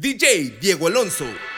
DJ 0.00 0.60
Diego 0.60 0.86
Alonso. 0.86 1.57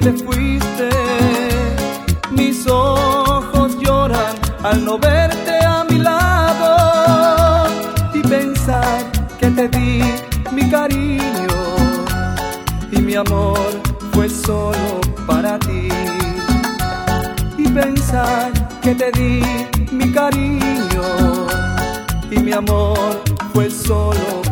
te 0.00 0.12
fuiste. 0.12 0.88
Mis 2.30 2.66
ojos 2.66 3.78
lloran 3.78 4.34
al 4.62 4.84
no 4.84 4.98
verte 4.98 5.64
a 5.64 5.84
mi 5.84 5.98
lado 5.98 7.68
y 8.14 8.22
pensar 8.22 9.04
que 9.38 9.50
te 9.50 9.68
di 9.68 10.02
mi 10.52 10.68
cariño 10.70 11.60
y 12.92 12.98
mi 13.00 13.14
amor 13.14 13.70
fue 14.12 14.28
solo 14.28 15.00
para 15.26 15.58
ti. 15.58 15.88
Y 17.58 17.68
pensar 17.68 18.52
que 18.82 18.94
te 18.94 19.10
di 19.12 19.42
mi 19.92 20.10
cariño 20.12 21.02
y 22.30 22.38
mi 22.38 22.52
amor 22.52 23.22
fue 23.52 23.70
solo 23.70 24.16
para 24.32 24.44
ti. 24.44 24.49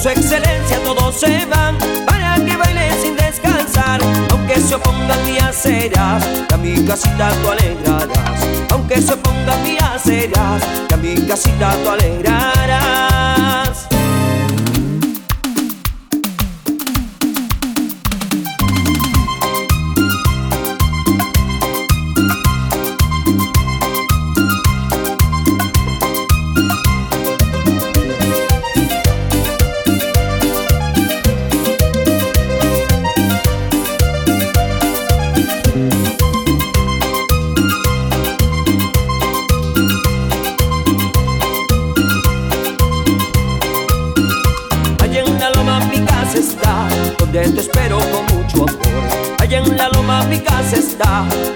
su 0.00 0.08
excelencia 0.08 0.82
todos 0.82 1.14
se 1.20 1.44
van 1.46 1.76
para 2.06 2.36
que 2.36 2.56
baile 2.56 2.90
sin 3.02 3.16
descansar. 3.16 4.00
Aunque 4.30 4.58
se 4.60 4.74
opongan 4.74 5.24
días 5.26 5.54
serás, 5.54 6.24
que 6.48 6.54
a 6.54 6.56
mi 6.56 6.84
casita 6.84 7.30
tú 7.42 7.50
alegrarás. 7.50 8.40
Aunque 8.70 9.02
se 9.02 9.12
opongan 9.12 9.62
días 9.64 10.02
serás, 10.02 10.62
que 10.88 10.94
a 10.94 10.96
mi 10.96 11.14
casita 11.26 11.74
tú 11.82 11.90
alegrarás. 11.90 13.19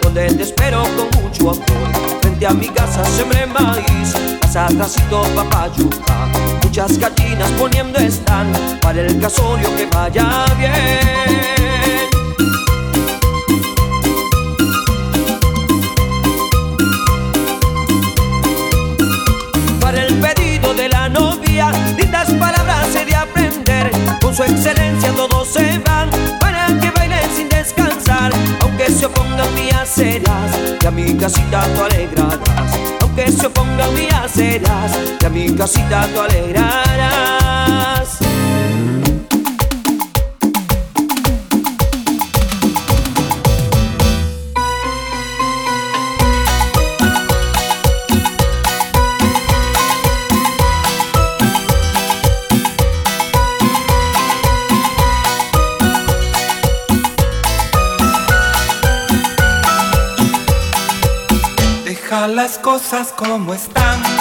donde 0.03 0.27
te 0.33 0.43
espero 0.43 0.83
con 0.97 1.23
mucho 1.23 1.51
amor. 1.51 2.21
Frente 2.23 2.47
a 2.47 2.51
mi 2.53 2.69
casa 2.69 3.05
sembré 3.05 3.47
maíz, 3.47 4.15
más 4.43 4.57
atrasito 4.57 5.23
papayuca. 5.35 6.29
Muchas 6.63 6.99
gallinas 6.99 7.51
poniendo 7.53 7.99
están 7.99 8.53
para 8.81 9.01
el 9.01 9.21
casorio 9.21 9.69
que 9.77 9.87
vaya 9.87 10.45
bien. 10.59 10.73
Para 19.81 20.03
el 20.05 20.15
pedido 20.15 20.75
de 20.75 20.89
la 20.89 21.09
novia, 21.09 21.71
lindas 21.97 22.33
palabras 22.33 22.95
he 22.97 23.05
de 23.05 23.15
aprender. 23.15 23.91
Con 24.23 24.35
su 24.35 24.43
excelencia 24.43 25.13
todo 25.13 25.45
se 25.45 25.74
Y 30.85 30.87
a 30.87 30.91
mi 30.91 31.15
casita 31.15 31.67
tú 31.75 31.83
alegrarás. 31.83 32.39
Aunque 33.01 33.33
se 33.33 33.47
opongan 33.47 33.95
mis 33.95 34.13
aceras, 34.13 34.93
que 35.19 35.25
a 35.25 35.31
mi 35.31 35.51
casita 35.55 36.07
tú 36.13 36.21
alegrarás. 36.21 37.94
cosas 62.65 63.13
como 63.13 63.53
están. 63.53 64.14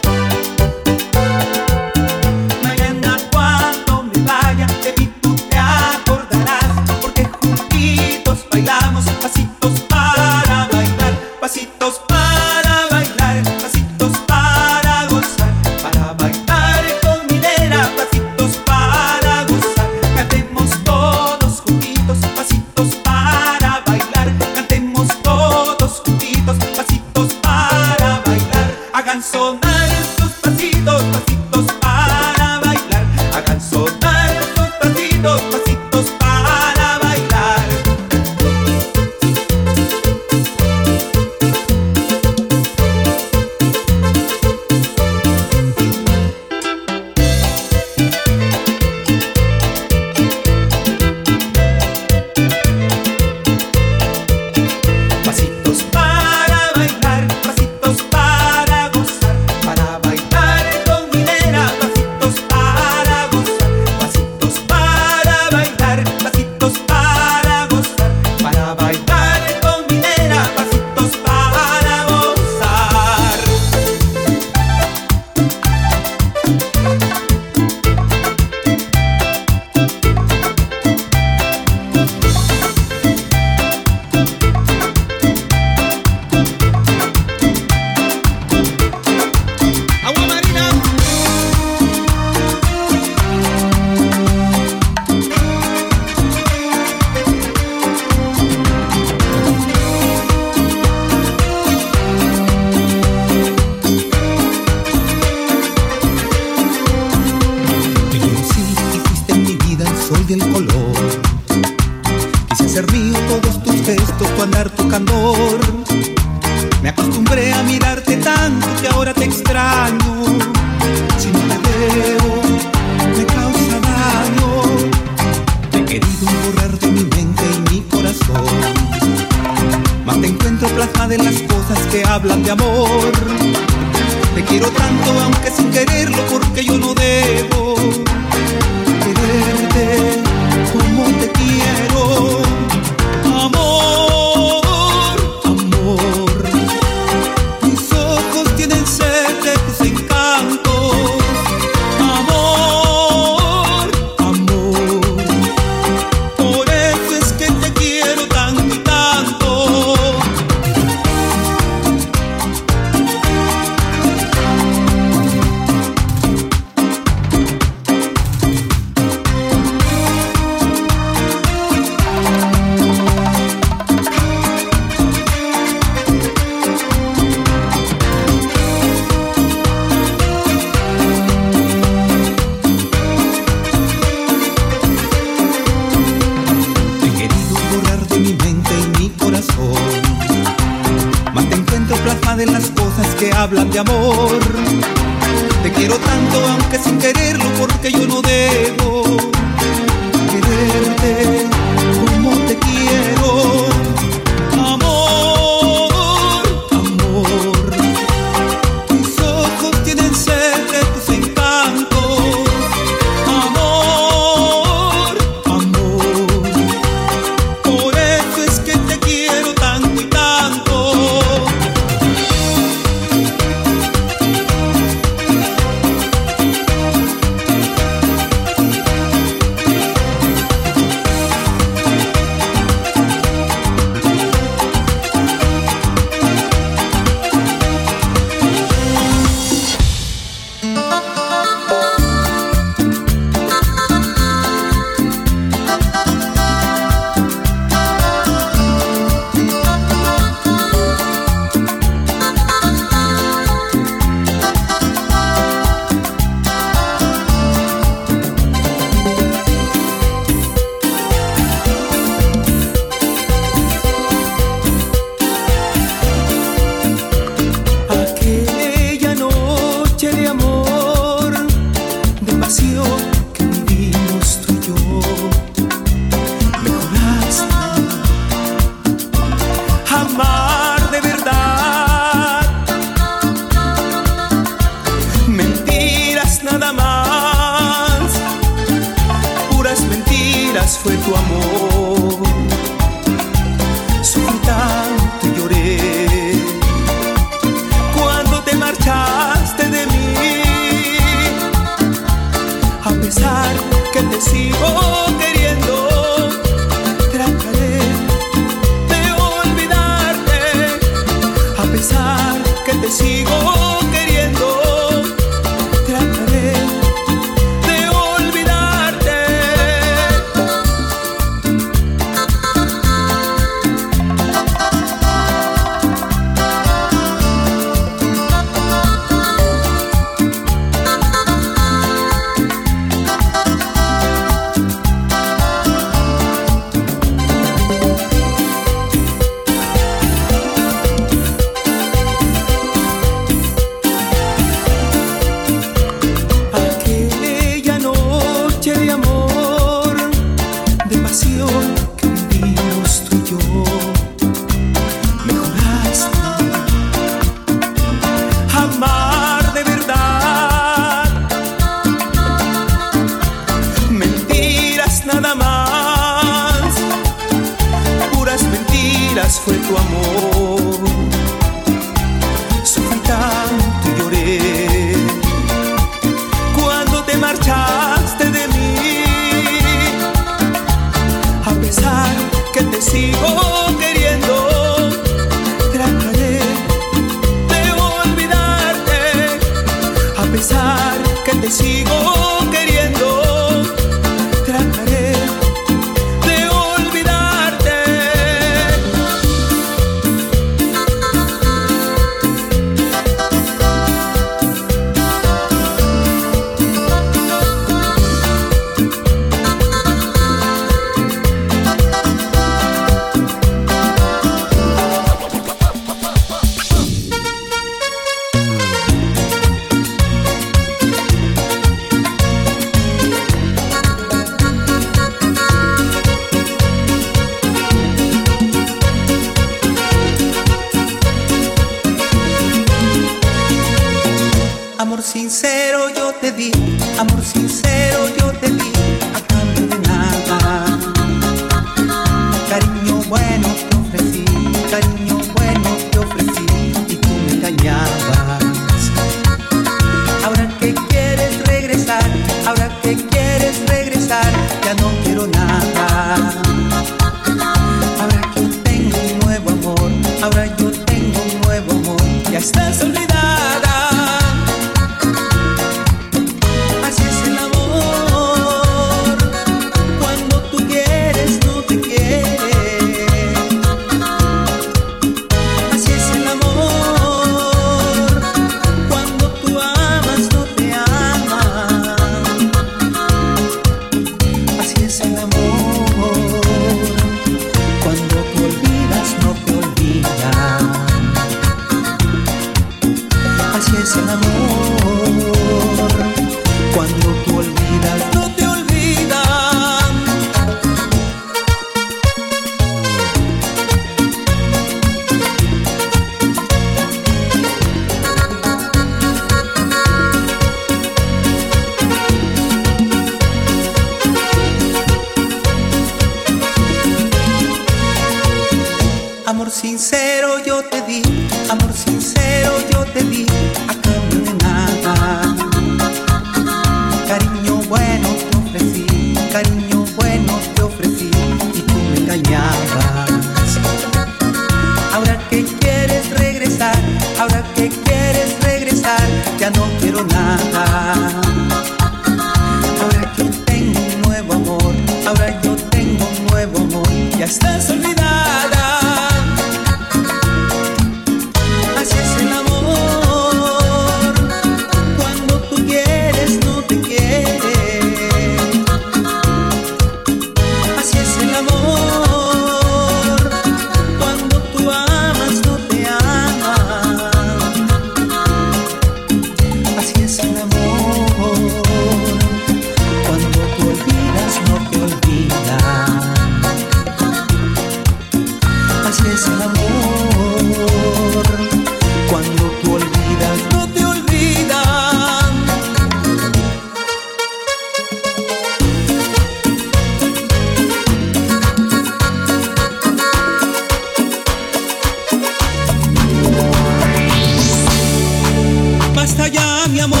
minha. 599.71 600.00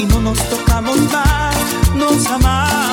y 0.00 0.04
no 0.06 0.20
nos 0.20 0.38
tocamos 0.48 0.96
más, 1.12 1.56
nos 1.96 2.26
amamos. 2.26 2.87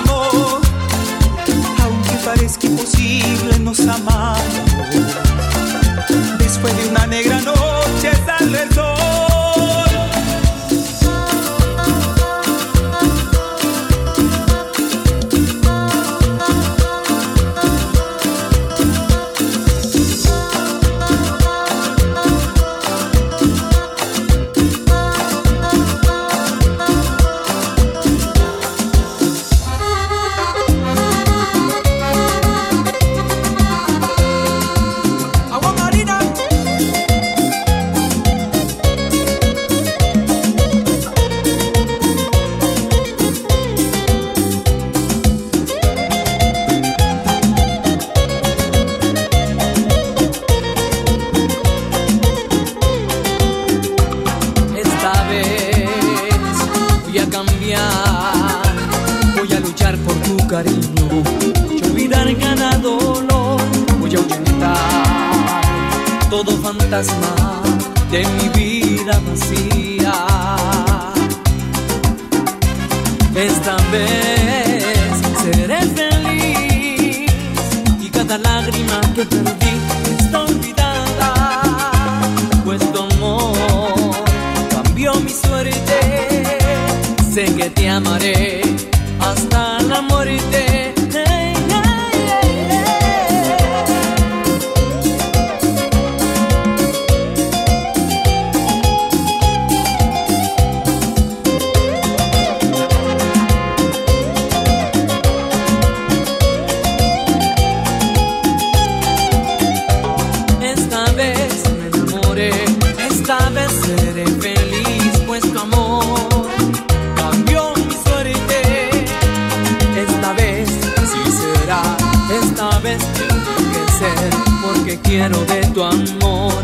quiero 125.04 125.40
de 125.46 125.62
tu 125.74 125.84
amor. 125.84 126.64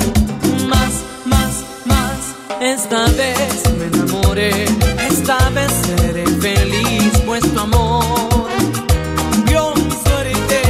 Más, 0.67 0.94
más, 1.26 1.63
más, 1.86 2.36
esta 2.60 3.06
vez 3.12 3.63
me 3.78 3.86
enamoré, 3.86 4.65
esta 5.10 5.50
vez 5.50 5.72
seré 5.86 6.26
feliz, 6.26 7.12
pues 7.26 7.41
tu 7.54 7.60
amor 7.60 8.50
dio 9.46 9.74
mi 9.76 9.91
suerte. 9.91 10.62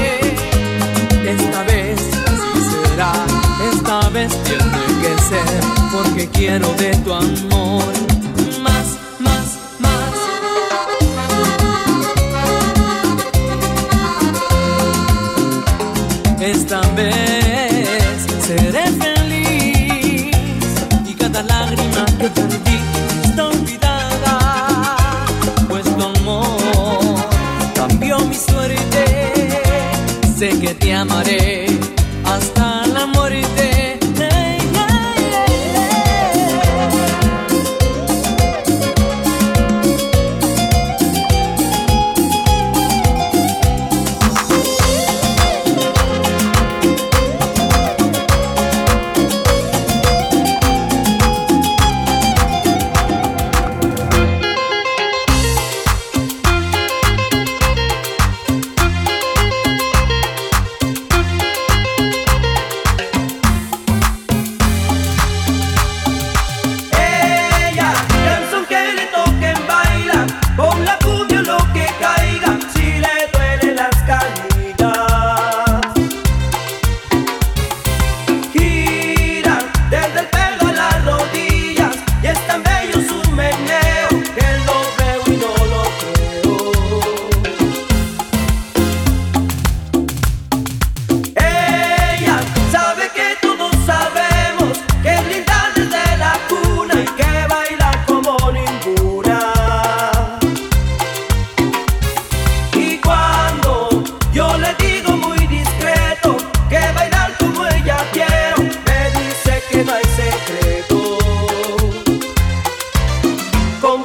Esta 1.27 1.63
vez 1.63 1.99
así 2.27 2.61
será, 2.71 3.13
esta 3.73 4.09
vez 4.09 4.31
tiene 4.43 4.81
que 5.01 5.21
ser, 5.29 5.61
porque 5.91 6.29
quiero 6.29 6.73
de 6.75 6.95
tu 6.97 7.13
amor. 7.13 8.00
amaré. 31.11 31.50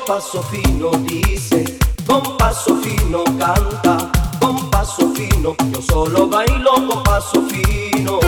Paso 0.06 0.40
fino 0.42 0.90
dice, 0.98 1.78
con 2.06 2.36
paso 2.36 2.76
fino 2.76 3.24
canta, 3.36 4.08
con 4.38 4.68
paso 4.70 5.12
fino 5.12 5.56
yo 5.72 5.80
solo 5.82 6.28
bailo 6.28 6.74
con 6.88 7.02
paso 7.02 7.42
fino, 7.48 8.20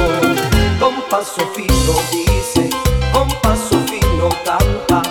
con 0.81 0.95
paso 1.09 1.47
fino 1.55 1.95
dice, 2.11 2.69
con 3.13 3.29
paso 3.41 3.79
fino 3.87 4.29
canta, 4.45 5.03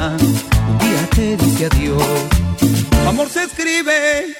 un 0.00 0.78
día 0.78 1.08
te 1.14 1.36
dice 1.36 1.66
adiós. 1.66 2.02
Amor 3.06 3.28
se 3.28 3.44
escribe 3.44 4.36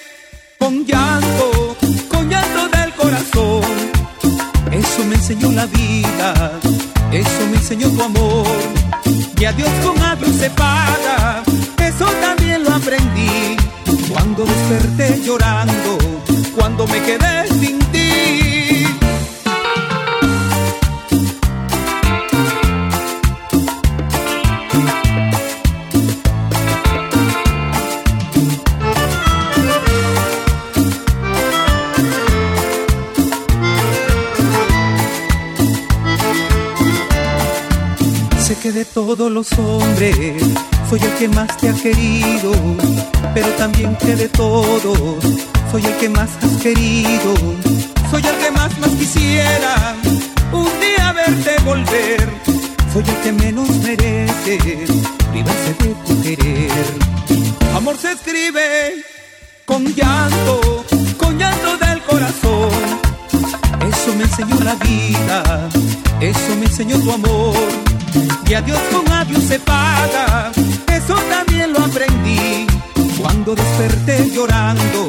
con 0.58 0.84
llanto, 0.84 1.76
con 2.08 2.28
llanto 2.28 2.68
del 2.68 2.92
corazón. 2.94 3.62
Eso 4.70 5.04
me 5.04 5.16
enseñó 5.16 5.50
la 5.52 5.66
vida, 5.66 6.52
eso 7.10 7.46
me 7.50 7.56
enseñó 7.56 7.88
tu 7.90 8.02
amor. 8.02 8.46
Y 9.38 9.44
a 9.44 9.52
Dios 9.52 9.70
con 9.84 10.00
adiós 10.02 10.36
se 10.36 10.50
paga, 10.50 11.42
eso 11.78 12.06
también 12.20 12.62
lo 12.62 12.74
aprendí. 12.74 13.56
Cuando 14.12 14.44
desperté 14.44 15.20
llorando, 15.24 15.98
cuando 16.54 16.86
me 16.86 17.00
quedé 17.02 17.48
sin 17.58 17.77
de 38.72 38.84
todos 38.84 39.30
los 39.30 39.52
hombres 39.58 40.42
soy 40.90 41.00
el 41.00 41.14
que 41.18 41.28
más 41.28 41.56
te 41.56 41.68
ha 41.68 41.74
querido, 41.74 42.52
pero 43.32 43.48
también 43.58 43.96
que 43.96 44.16
de 44.16 44.28
todos 44.28 45.16
soy 45.70 45.84
el 45.84 45.96
que 45.96 46.08
más 46.08 46.30
has 46.42 46.62
querido. 46.62 47.34
Soy 48.10 48.22
el 48.26 48.36
que 48.36 48.50
más 48.50 48.78
más 48.78 48.90
quisiera 48.90 49.94
un 50.52 50.68
día 50.80 51.12
verte 51.12 51.62
volver. 51.64 52.28
Soy 52.92 53.04
el 53.06 53.16
que 53.22 53.32
menos 53.32 53.68
merece 53.78 54.58
privarse 55.30 55.74
de 55.80 55.94
tu 56.06 56.22
querer. 56.22 56.86
Amor 57.74 57.96
se 57.96 58.12
escribe 58.12 59.04
con 59.64 59.84
llanto, 59.94 60.84
con 61.16 61.38
llanto 61.38 61.76
del 61.78 62.02
corazón. 62.02 62.70
Eso 63.88 64.14
me 64.16 64.24
enseñó 64.24 64.58
la 64.64 64.74
vida, 64.76 65.68
eso 66.20 66.56
me 66.58 66.66
enseñó 66.66 66.98
tu 66.98 67.12
amor. 67.12 67.97
Y 68.48 68.54
adiós 68.54 68.78
con 68.92 69.12
adiós 69.12 69.44
se 69.44 69.58
paga, 69.60 70.50
eso 70.86 71.14
también 71.28 71.72
lo 71.72 71.80
aprendí. 71.80 72.66
Cuando 73.20 73.54
desperté 73.54 74.30
llorando, 74.30 75.08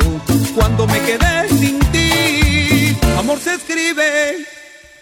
cuando 0.56 0.88
me 0.88 1.00
quedé 1.02 1.48
sin 1.50 1.80
ti. 1.92 2.98
Amor 3.18 3.40
se 3.40 3.56
escribe 3.56 4.46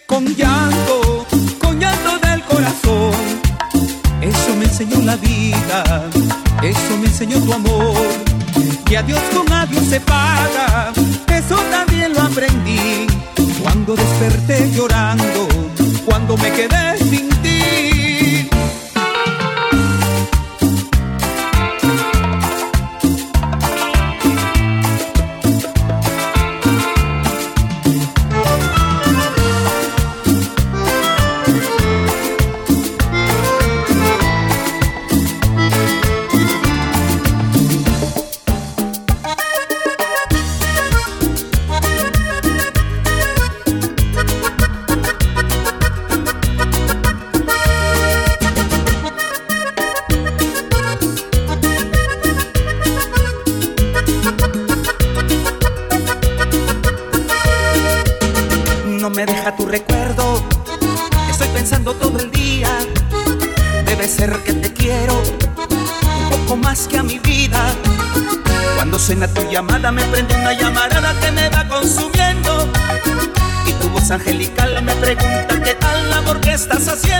con 0.06 0.24
llanto, 0.36 1.26
con 1.58 1.78
llanto 1.80 2.18
del 2.18 2.42
corazón. 2.44 3.14
Eso 4.20 4.56
me 4.58 4.64
enseñó 4.64 5.00
la 5.02 5.16
vida, 5.16 6.08
eso 6.62 6.96
me 7.00 7.06
enseñó 7.06 7.38
tu 7.40 7.52
amor. 7.52 7.96
Y 8.90 8.94
adiós 8.94 9.20
con 9.34 9.52
adiós 9.52 9.84
se 9.86 10.00
paga, 10.00 10.92
eso 11.28 11.56
también 11.70 12.12
lo 12.14 12.22
aprendí. 12.22 13.06
Cuando 13.62 13.94
desperté 13.94 14.70
llorando, 14.72 15.48
cuando 16.04 16.36
me 16.36 16.50
quedé 16.52 16.96
sin 16.98 17.28
ti. 17.42 17.97
Suena 69.18 69.34
tu 69.34 69.50
llamada 69.50 69.90
me 69.90 70.02
prende 70.04 70.32
una 70.36 70.52
llamarada 70.52 71.12
que 71.20 71.32
me 71.32 71.48
va 71.48 71.66
consumiendo. 71.66 72.68
Y 73.66 73.72
tu 73.72 73.88
voz 73.88 74.10
angelical 74.12 74.80
me 74.82 74.94
pregunta 74.94 75.60
qué 75.64 75.74
tal 75.74 76.12
amor 76.12 76.40
que 76.40 76.52
estás 76.52 76.86
haciendo. 76.86 77.17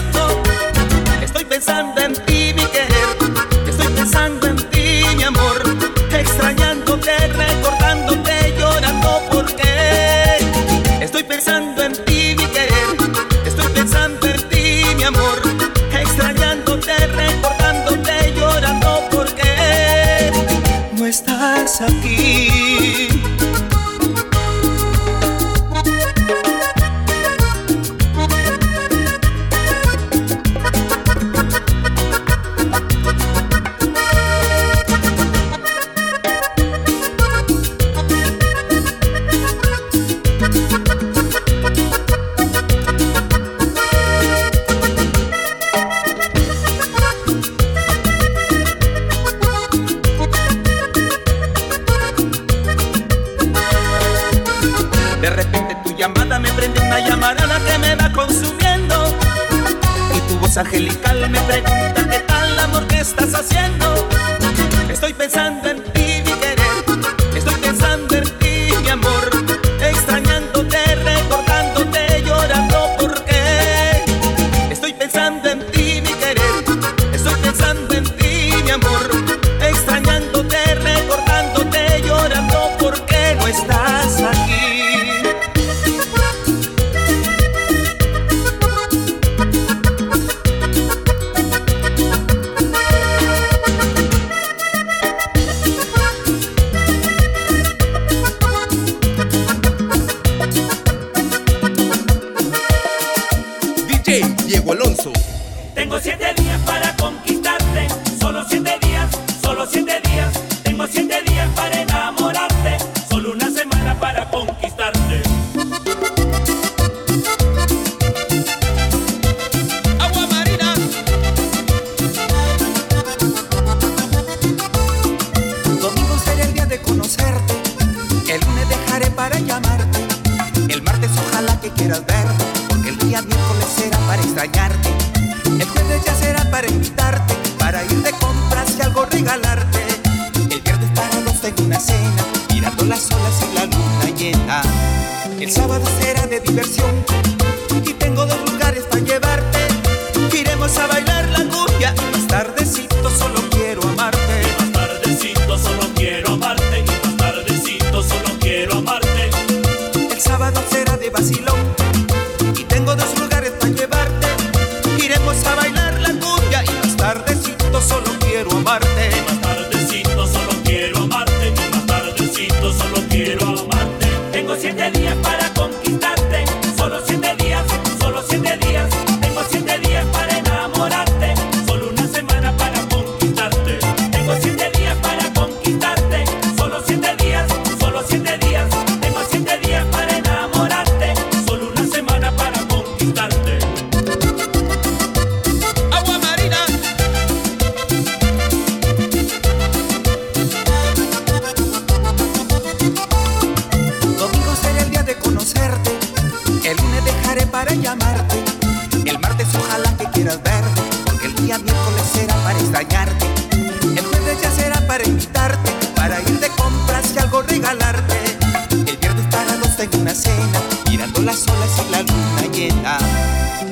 es 221.68 221.90
la 221.90 222.02
luna 222.02 222.42
llena. 222.52 222.98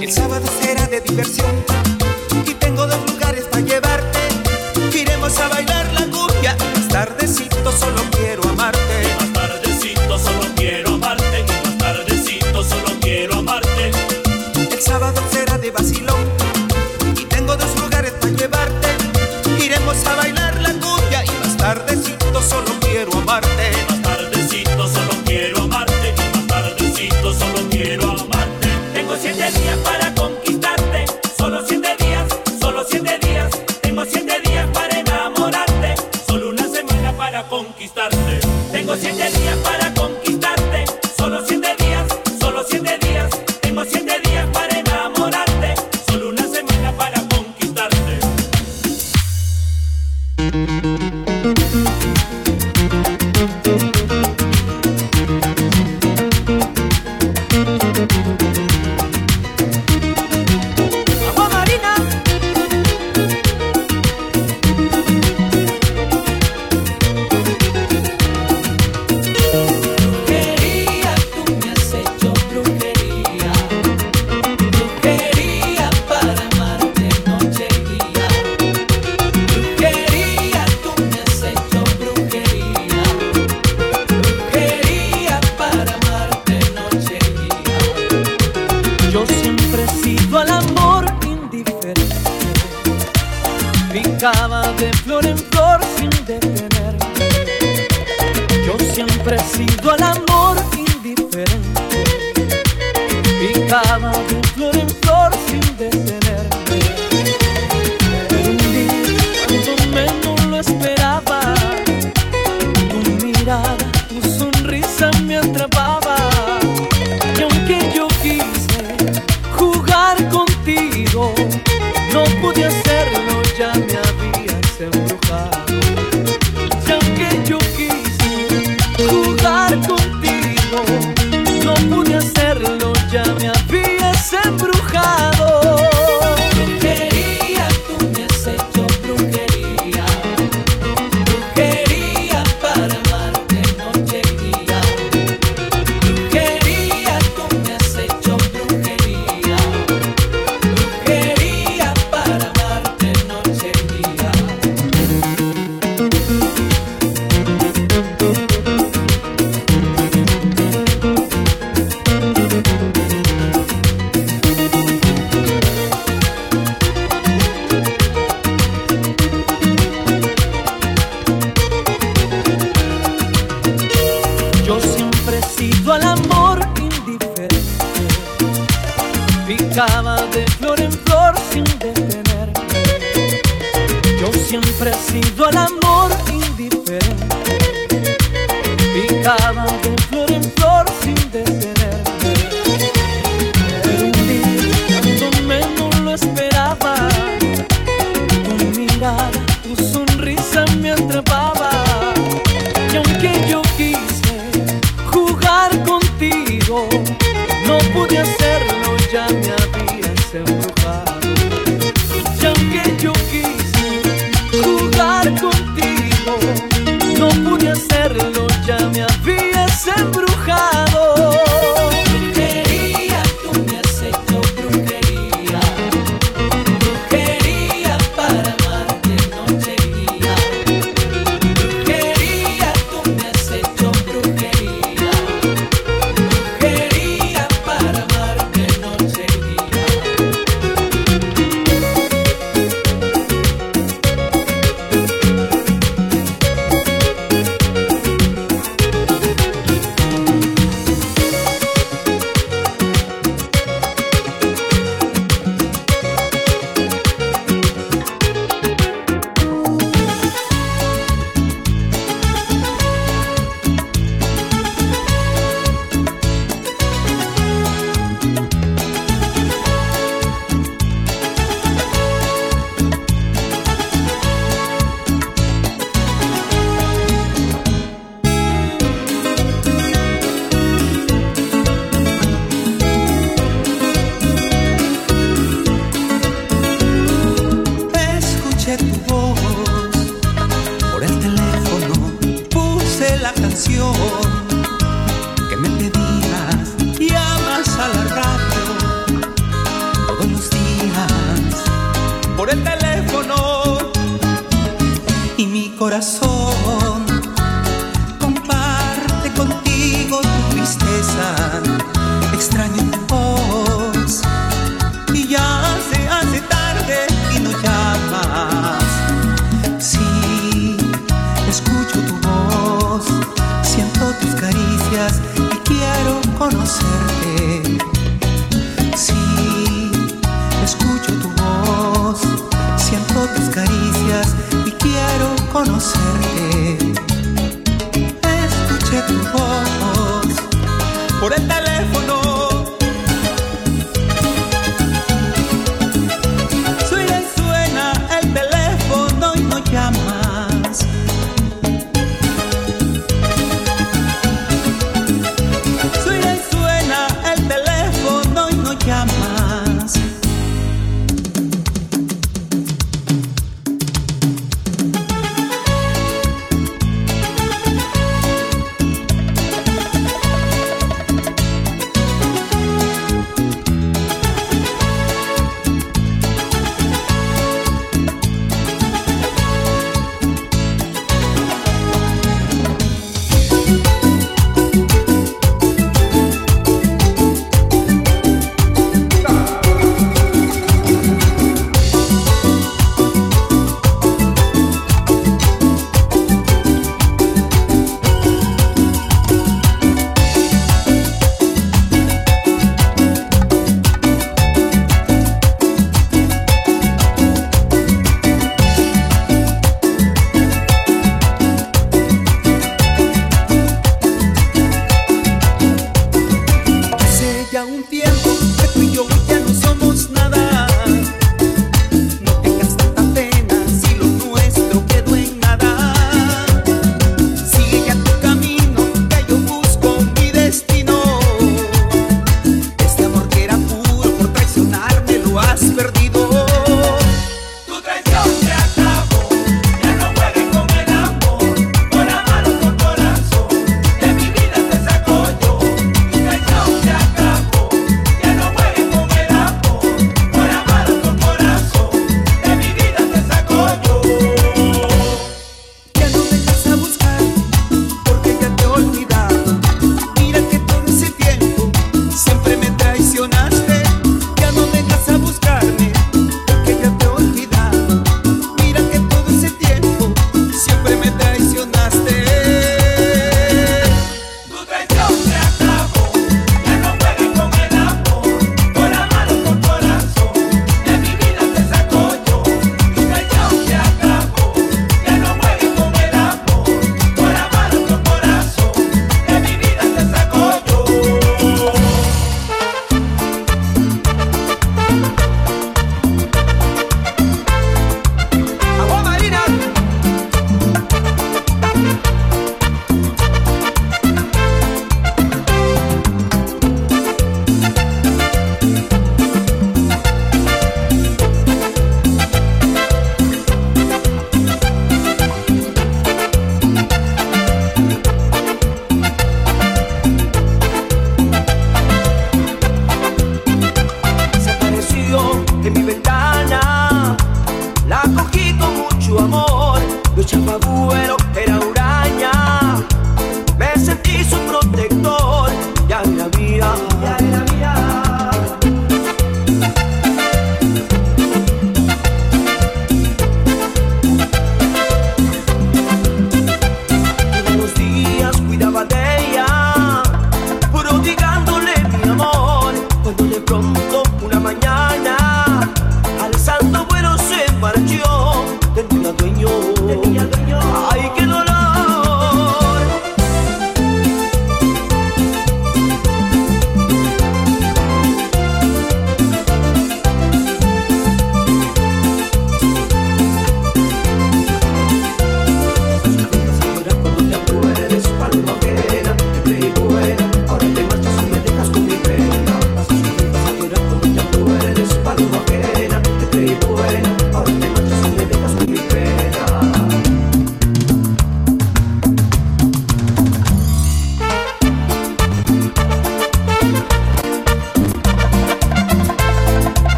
El 0.00 0.10
sábado 0.10 0.44
será 0.60 0.86
de 0.86 1.00
diversión 1.00 1.64
y 2.46 2.54
tengo 2.54 2.86
dos 2.86 2.98
lugares 3.10 3.44
para 3.44 3.62
llevarte. 3.62 4.18
Iremos 4.94 5.38
a 5.38 5.48
bailar 5.48 5.92
la 5.92 6.06
cumbia, 6.06 6.56
más 6.74 6.88
tardecito 6.88 7.70
solo 7.72 8.02
quiero. 8.12 8.31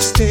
stay 0.00 0.29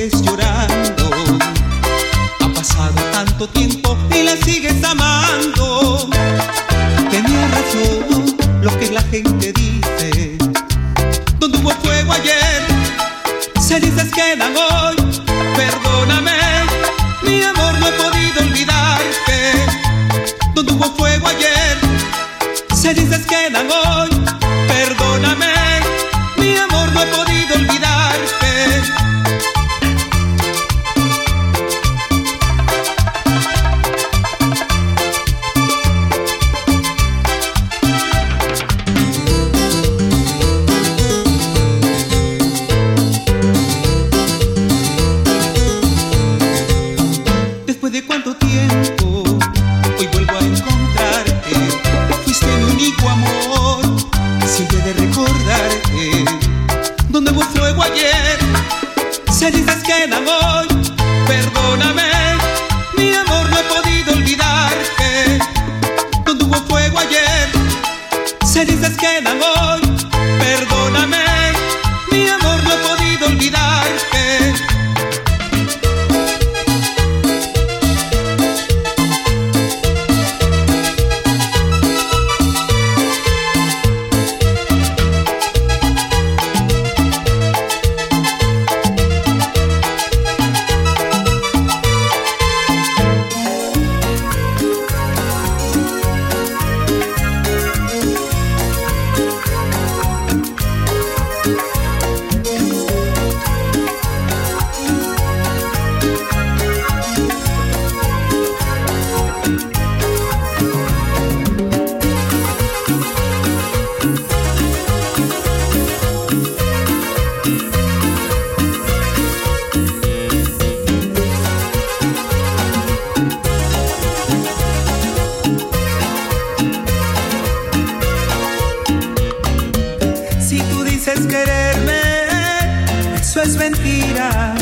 es 133.42 133.56
mentira. 133.56 134.54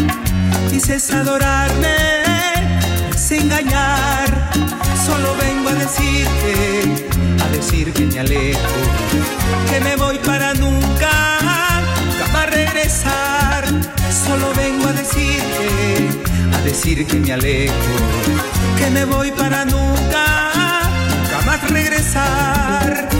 Dices 0.71 1.11
adorarme, 1.11 1.95
es 3.13 3.31
engañar. 3.31 4.27
Solo 5.05 5.35
vengo 5.39 5.69
a 5.69 5.73
decirte, 5.73 7.07
a 7.43 7.47
decir 7.49 7.93
que 7.93 8.05
me 8.05 8.19
alejo, 8.19 8.59
que 9.69 9.79
me 9.81 9.95
voy 9.95 10.17
para 10.19 10.53
nunca, 10.53 11.11
nunca 12.05 12.27
más 12.33 12.49
regresar. 12.49 13.65
Solo 14.25 14.53
vengo 14.55 14.87
a 14.89 14.93
decirte, 14.93 16.09
a 16.57 16.61
decir 16.61 17.05
que 17.07 17.19
me 17.19 17.33
alejo, 17.33 17.73
que 18.77 18.89
me 18.89 19.05
voy 19.05 19.31
para 19.31 19.65
nunca, 19.65 20.25
nunca 21.09 21.41
más 21.45 21.69
regresar. 21.69 23.16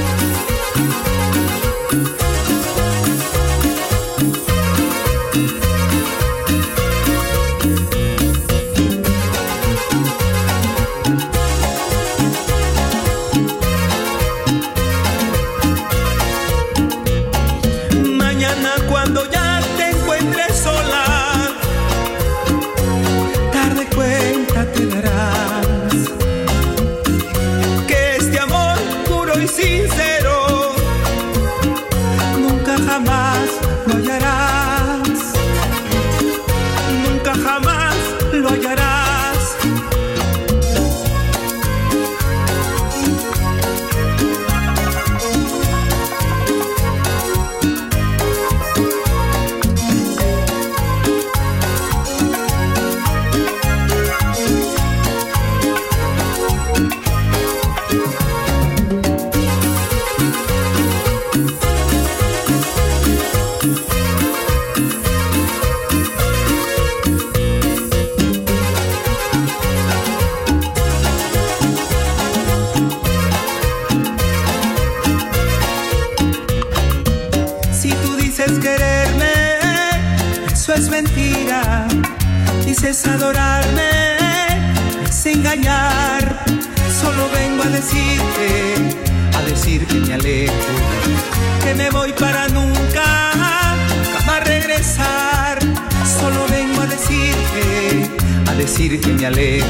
A 98.48 98.54
decir 98.56 99.00
que 99.00 99.12
me 99.14 99.26
alejo, 99.26 99.66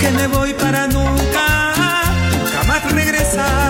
que 0.00 0.10
me 0.10 0.26
voy 0.26 0.54
para 0.54 0.86
nunca, 0.86 1.74
nunca 2.32 2.62
más 2.66 2.92
regresar. 2.92 3.65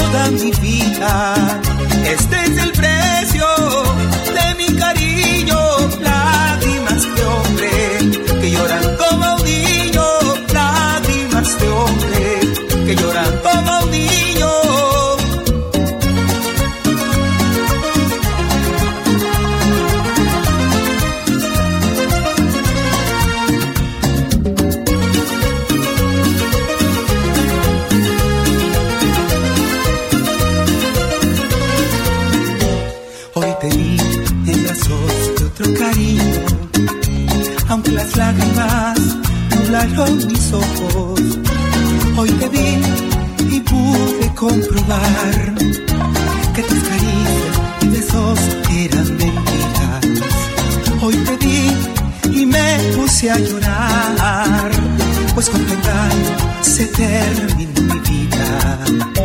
toda 0.00 0.30
mi 0.30 0.50
vida. 0.62 1.34
Este 2.04 2.36
es 2.44 2.58
el 2.58 2.72
premio 2.72 2.99
ojos. 40.52 41.20
Hoy 42.16 42.30
te 42.30 42.48
vi 42.48 43.56
y 43.56 43.60
pude 43.60 44.34
comprobar 44.34 45.54
que 46.54 46.62
tus 46.62 46.78
caricias 46.90 47.82
y 47.82 47.88
besos 47.88 48.38
eran 48.70 49.16
mentiras. 49.16 51.02
Hoy 51.02 51.14
te 51.16 51.36
vi 51.36 52.40
y 52.40 52.46
me 52.46 52.78
puse 52.96 53.30
a 53.30 53.38
llorar, 53.38 54.70
pues 55.34 55.48
con 55.50 55.60
tu 55.66 55.74
se 56.62 56.86
terminó 56.86 57.80
mi 57.82 58.00
vida. 58.00 59.19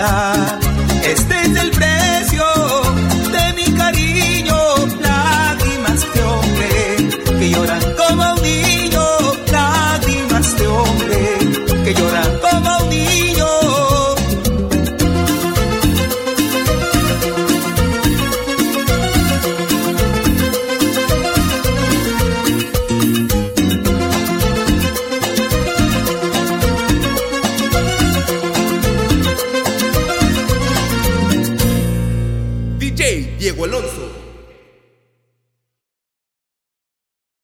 star. 0.00 0.59